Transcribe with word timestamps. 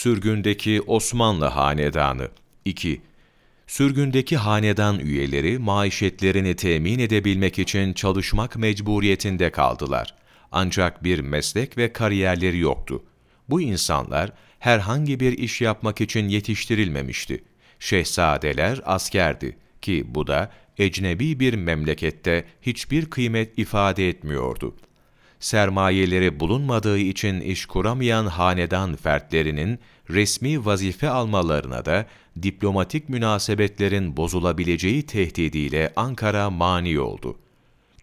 Sürgündeki 0.00 0.82
Osmanlı 0.86 1.44
Hanedanı 1.44 2.28
2. 2.64 3.00
Sürgündeki 3.66 4.36
hanedan 4.36 4.98
üyeleri 4.98 5.58
maişetlerini 5.58 6.56
temin 6.56 6.98
edebilmek 6.98 7.58
için 7.58 7.92
çalışmak 7.92 8.56
mecburiyetinde 8.56 9.50
kaldılar. 9.50 10.14
Ancak 10.52 11.04
bir 11.04 11.20
meslek 11.20 11.78
ve 11.78 11.92
kariyerleri 11.92 12.58
yoktu. 12.58 13.02
Bu 13.48 13.60
insanlar 13.60 14.32
herhangi 14.58 15.20
bir 15.20 15.38
iş 15.38 15.60
yapmak 15.60 16.00
için 16.00 16.28
yetiştirilmemişti. 16.28 17.44
Şehzadeler 17.78 18.80
askerdi 18.84 19.56
ki 19.82 20.04
bu 20.08 20.26
da 20.26 20.52
ecnebi 20.78 21.40
bir 21.40 21.54
memlekette 21.54 22.44
hiçbir 22.62 23.10
kıymet 23.10 23.58
ifade 23.58 24.08
etmiyordu. 24.08 24.74
Sermayeleri 25.40 26.40
bulunmadığı 26.40 26.98
için 26.98 27.40
iş 27.40 27.66
kuramayan 27.66 28.26
hanedan 28.26 28.96
fertlerinin 28.96 29.78
resmi 30.10 30.64
vazife 30.64 31.08
almalarına 31.08 31.84
da 31.84 32.06
diplomatik 32.42 33.08
münasebetlerin 33.08 34.16
bozulabileceği 34.16 35.02
tehdidiyle 35.06 35.92
Ankara 35.96 36.50
mani 36.50 37.00
oldu. 37.00 37.38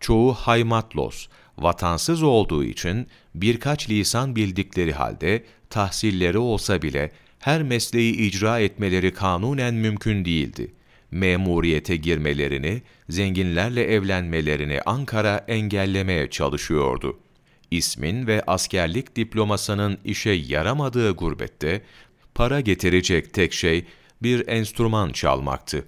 Çoğu 0.00 0.34
haymatlos, 0.34 1.26
vatansız 1.58 2.22
olduğu 2.22 2.64
için 2.64 3.06
birkaç 3.34 3.90
lisan 3.90 4.36
bildikleri 4.36 4.92
halde 4.92 5.44
tahsilleri 5.70 6.38
olsa 6.38 6.82
bile 6.82 7.12
her 7.38 7.62
mesleği 7.62 8.16
icra 8.16 8.60
etmeleri 8.60 9.14
kanunen 9.14 9.74
mümkün 9.74 10.24
değildi. 10.24 10.72
Memuriyete 11.10 11.96
girmelerini, 11.96 12.82
zenginlerle 13.08 13.84
evlenmelerini 13.84 14.80
Ankara 14.86 15.44
engellemeye 15.48 16.30
çalışıyordu. 16.30 17.18
İsmin 17.70 18.26
ve 18.26 18.42
askerlik 18.46 19.16
diplomasının 19.16 19.98
işe 20.04 20.30
yaramadığı 20.30 21.10
gurbette, 21.10 21.82
para 22.34 22.60
getirecek 22.60 23.34
tek 23.34 23.52
şey 23.52 23.86
bir 24.22 24.48
enstrüman 24.48 25.12
çalmaktı. 25.12 25.84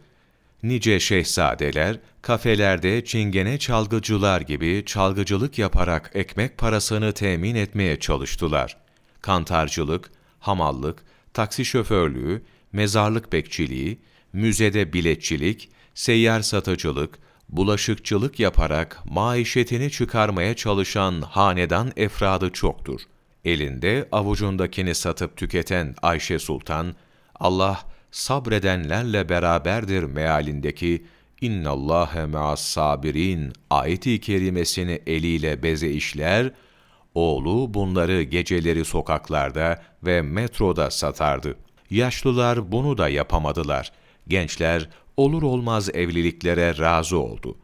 Nice 0.62 1.00
şehzadeler, 1.00 1.98
kafelerde 2.22 3.04
çingene 3.04 3.58
çalgıcılar 3.58 4.40
gibi 4.40 4.82
çalgıcılık 4.86 5.58
yaparak 5.58 6.10
ekmek 6.14 6.58
parasını 6.58 7.12
temin 7.12 7.54
etmeye 7.54 8.00
çalıştılar. 8.00 8.76
Kantarcılık, 9.20 10.10
hamallık, 10.38 11.04
taksi 11.34 11.64
şoförlüğü, 11.64 12.42
mezarlık 12.72 13.32
bekçiliği, 13.32 13.98
müzede 14.32 14.92
biletçilik, 14.92 15.68
seyyar 15.94 16.40
satıcılık, 16.40 17.18
bulaşıkçılık 17.48 18.40
yaparak 18.40 19.02
maişetini 19.10 19.90
çıkarmaya 19.90 20.56
çalışan 20.56 21.22
hanedan 21.22 21.92
efradı 21.96 22.50
çoktur. 22.52 23.00
Elinde 23.44 24.08
avucundakini 24.12 24.94
satıp 24.94 25.36
tüketen 25.36 25.94
Ayşe 26.02 26.38
Sultan, 26.38 26.94
Allah 27.34 27.80
sabredenlerle 28.10 29.28
beraberdir 29.28 30.02
mealindeki 30.02 31.04
İnna 31.40 31.70
Allahe 31.70 32.26
ma'as 32.26 32.60
sabirin 32.60 33.52
ayeti 33.70 34.20
kerimesini 34.20 35.00
eliyle 35.06 35.62
beze 35.62 35.90
işler, 35.90 36.52
oğlu 37.14 37.74
bunları 37.74 38.22
geceleri 38.22 38.84
sokaklarda 38.84 39.82
ve 40.02 40.22
metroda 40.22 40.90
satardı. 40.90 41.54
Yaşlılar 41.90 42.72
bunu 42.72 42.98
da 42.98 43.08
yapamadılar. 43.08 43.92
Gençler 44.28 44.88
olur 45.16 45.42
olmaz 45.42 45.88
evliliklere 45.94 46.78
razı 46.78 47.18
oldu. 47.18 47.58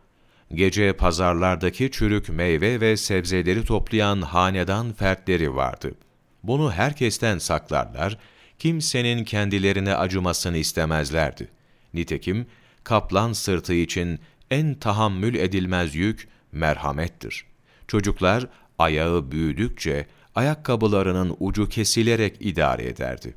Gece 0.54 0.92
pazarlardaki 0.92 1.90
çürük 1.90 2.28
meyve 2.28 2.80
ve 2.80 2.96
sebzeleri 2.96 3.64
toplayan 3.64 4.22
hanedan 4.22 4.92
fertleri 4.92 5.54
vardı. 5.54 5.94
Bunu 6.42 6.72
herkesten 6.72 7.38
saklarlar, 7.38 8.18
kimsenin 8.58 9.24
kendilerine 9.24 9.96
acımasını 9.96 10.56
istemezlerdi. 10.56 11.48
Nitekim 11.94 12.46
kaplan 12.84 13.32
sırtı 13.32 13.74
için 13.74 14.18
en 14.50 14.74
tahammül 14.74 15.34
edilmez 15.34 15.94
yük 15.94 16.28
merhamettir. 16.52 17.44
Çocuklar 17.88 18.46
ayağı 18.78 19.30
büyüdükçe 19.30 20.06
ayakkabılarının 20.34 21.36
ucu 21.40 21.68
kesilerek 21.68 22.36
idare 22.40 22.86
ederdi. 22.86 23.34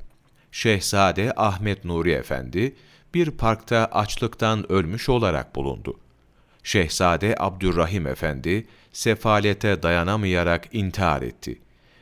Şehzade 0.52 1.34
Ahmet 1.36 1.86
Nuri 1.86 2.12
Efendi 2.12 2.76
bir 3.18 3.32
parkta 3.32 3.86
açlıktan 3.86 4.72
ölmüş 4.72 5.10
olarak 5.10 5.56
bulundu. 5.56 6.00
Şehzade 6.64 7.36
Abdurrahim 7.40 8.08
Efendi 8.08 8.68
sefalete 8.92 9.84
dayanamayarak 9.84 10.68
intihar 10.72 11.22
etti. 11.22 11.60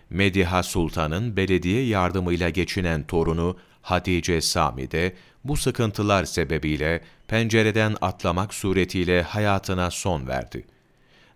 Mediha 0.09 0.63
Sultan'ın 0.63 1.37
belediye 1.37 1.85
yardımıyla 1.85 2.49
geçinen 2.49 3.03
torunu 3.03 3.57
Hatice 3.81 4.41
Sami 4.41 4.91
de 4.91 5.15
bu 5.43 5.57
sıkıntılar 5.57 6.25
sebebiyle 6.25 7.01
pencereden 7.27 7.95
atlamak 8.01 8.53
suretiyle 8.53 9.21
hayatına 9.21 9.91
son 9.91 10.27
verdi. 10.27 10.65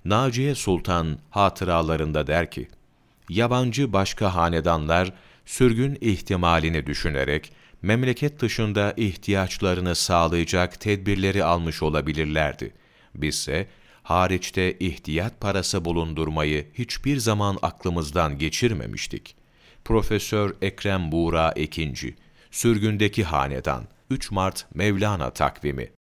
Naciye 0.06 0.56
Sultan 0.56 1.18
hatıralarında 1.30 2.28
der 2.28 2.52
ki, 2.52 2.68
yabancı 3.30 3.94
başka 3.94 4.36
hanedanlar 4.36 5.14
sürgün 5.46 5.98
ihtimalini 6.02 6.86
düşünerek 6.86 7.52
memleket 7.82 8.40
dışında 8.40 8.94
ihtiyaçlarını 8.98 9.96
sağlayacak 9.96 10.80
tedbirleri 10.80 11.44
almış 11.44 11.84
olabilirlerdi. 11.84 12.74
Bizse 13.16 13.68
hariçte 14.04 14.78
ihtiyat 14.80 15.42
parası 15.42 15.86
bulundurmayı 15.86 16.68
hiçbir 16.74 17.18
zaman 17.18 17.58
aklımızdan 17.62 18.38
geçirmemiştik. 18.38 19.36
Profesör 19.86 20.56
Ekrem 20.62 21.12
Buğra 21.12 21.54
Ekinci, 21.56 22.16
Sürgündeki 22.52 23.24
Hanedan, 23.24 23.88
3 24.10 24.32
Mart 24.32 24.66
Mevlana 24.76 25.30
takvimi 25.30 25.99